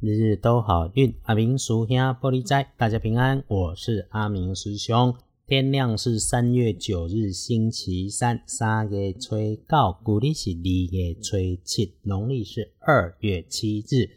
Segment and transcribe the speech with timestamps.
[0.00, 3.42] 日日都好运，阿明叔兄玻璃斋，大家平安。
[3.48, 5.12] 我是阿明师兄。
[5.44, 14.08] 天亮是三月九日，星期三，三月初九，古历是二月初七，农历是二月七日，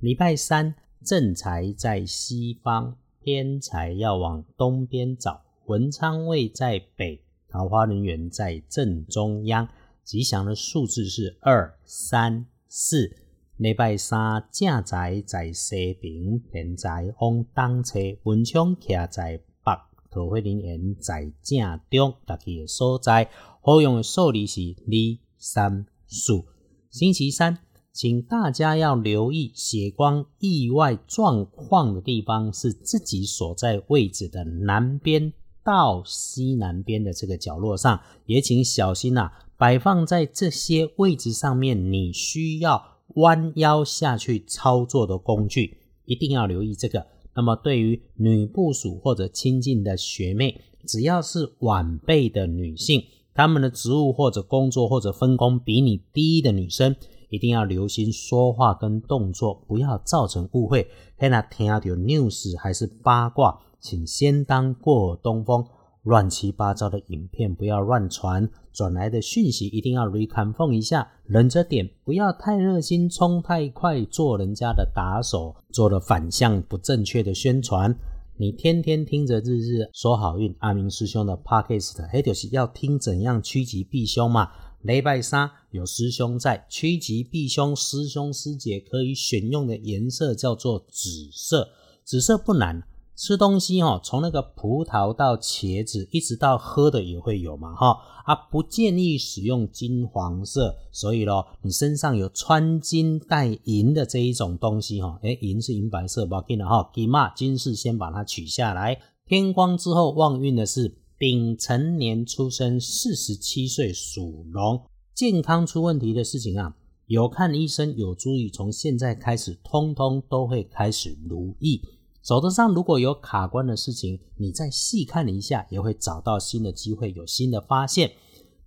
[0.00, 0.74] 礼拜三。
[1.02, 5.40] 正财在西方，偏财要往东边找。
[5.64, 7.18] 文昌位在北，
[7.48, 9.66] 桃花人缘在正中央。
[10.04, 13.16] 吉祥的数字是二、三、四。
[13.60, 19.78] 礼拜三正在在西边，偏在往东侧，文昌徛在北，
[20.10, 22.14] 桃花人缘在正中。
[22.24, 23.28] 大家的所在，
[23.60, 26.42] 好用的数字是二、三、四。
[26.90, 27.58] 星期三，
[27.92, 42.99] 请大家要留意血光意外状况的地方，是自己所在位置的南边到西南边的这个角落上，也请小心呐，摆放在这些位置上面，你需要。
[43.16, 47.06] 弯腰下去操作的工具，一定要留意这个。
[47.34, 56.96] 那么，对于女部属或者亲近的学妹，只要是晚辈的女性，她们的职务或者工作或者分工比你低的女生，
[57.28, 60.88] 一定要留心说话跟动作，不要造成误会。
[61.16, 65.64] 看那听到 news 还是八卦，请先当过东风。
[66.02, 77.94] 乱七八糟的影片不要乱传，转来的讯息一定要 reconfirm 一下，忍着点，不要太热心，冲太快，做人家的打手，做了反向不正确的宣传。
[78.38, 84.48] 你天天听着日日说好运，阿明师兄的 podcast，哎，就是要听怎样趋吉避凶嘛。
[84.80, 91.68] 礼拜三有师兄在，趋吉避凶，师兄师姐可以选用的颜色叫做紫色，
[92.02, 92.82] 紫色不难。
[93.20, 108.98] 吃东西哈，从那个葡萄到茄子，一直到喝的也会有嘛哈啊，不建议使用金黄色，所以咯，你身上有穿金戴银的这一种东西哈，诶银是银白色，不要紧的哈，金嘛金饰先把它取下来。
[109.26, 114.80] 天光之后旺运的是丙辰年出生，四十七岁属龙，
[115.14, 121.82] 健康出问题的事情啊，有看医生有注意，从现在开始通通都会开始如意。
[122.22, 128.12] 手头上如果有卡关的事情，你再细看了一下，也会找到新的机会，有新的发现。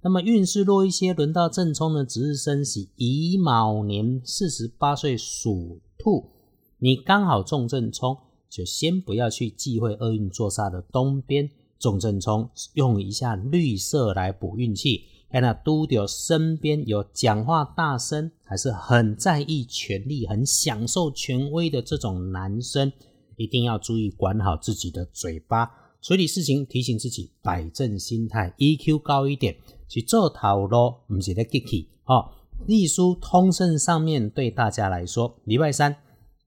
[0.02, 6.32] 那么运势弱一些，轮到正冲的值日生喜乙卯年四十八岁属兔，
[6.80, 8.18] 你刚好中正冲，
[8.50, 11.50] 就先不要去忌讳厄运坐煞的东边
[11.80, 15.06] 中正冲，用一下绿色来补运气。
[15.32, 22.92] 看那都丢身边有讲话大声，还是很在意权力、很享受权威的这种男生。
[23.38, 25.72] 一定要注意管好自己的嘴巴，
[26.02, 29.56] 处理事情提醒自己摆正心态，EQ 高一点
[29.88, 32.32] 去做头路，唔是咧 Gicky 哦。
[32.68, 35.98] 隶书通胜上面对大家来说，礼拜三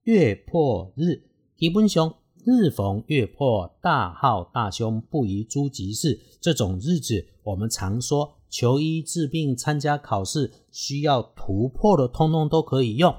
[0.04, 1.22] 月破日，
[1.56, 2.14] 基本上
[2.44, 6.20] 日逢月破，大号大凶，不宜诸吉事。
[6.40, 13.14] 这种日子，我们常说求医治病、参加考试需要突破的，通通都可以用。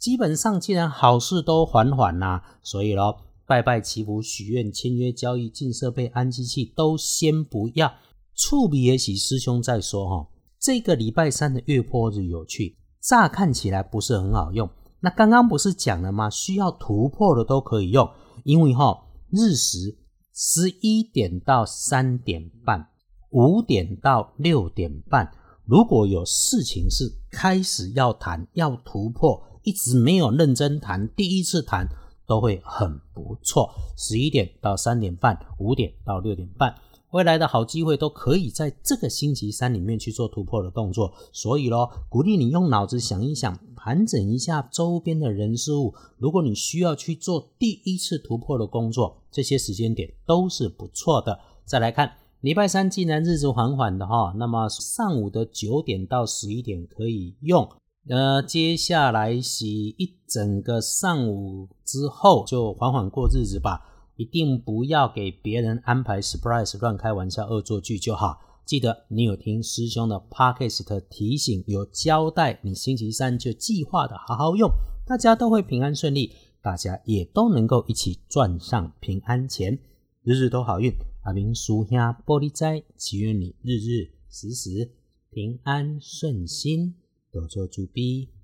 [0.00, 7.92] 基本上，既然好事都缓缓啦，所以咯，拜拜祈福、许愿、签约交易、进设备、安机器都先不要。
[8.34, 10.26] 触笔也许师兄再说哈。
[10.58, 14.66] 这个礼拜三的月破日有趣，乍看起来不是很好用。
[15.00, 16.30] 那刚刚不是讲了吗？
[16.30, 18.08] 需要突破的都可以用，
[18.44, 19.98] 因为哈日时
[20.32, 22.88] 十一点到三点半，
[23.32, 25.30] 五点到六点半，
[25.66, 29.42] 如果有事情是开始要谈、要突破。
[29.62, 31.88] 一直没有认真谈，第一次谈
[32.26, 33.70] 都会很不错。
[33.96, 36.74] 十一点到三点半，五点到六点半，
[37.10, 41.12] 未来的好机会都可以在这个星期三里面去做突破的动作。
[41.32, 45.94] 所以咯，鼓励你用脑子想一想，盘整一下周边的人事物。
[46.18, 51.38] 如果你需要去做第一次突破的工作，这些时间点都是不错的。
[51.64, 57.68] 再来看礼拜三，既然日子缓缓的哈，那么上午的九点到十一点可以用。
[58.08, 63.86] 呃，接下来洗一整个上午之后，就缓缓过日子吧。
[64.16, 68.38] 一定不要给别人安排 surprise，乱开玩笑、恶作剧就好。
[68.66, 74.70] 记得你有听师兄的 podcast 提醒，有交代，你星期三就计划的好好用，
[75.06, 79.78] 大家都会平安顺利，大家也都能够一起赚上平安钱，
[80.22, 80.92] 日日都好运。
[81.24, 84.90] 阿明叔兄玻璃斋，祈愿你日日时时
[85.30, 86.94] 平安顺心。
[87.30, 88.39] 多做主笔。